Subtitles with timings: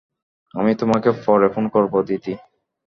[0.53, 2.33] আমি তোমাকে পরে ফোন করব, দিদি।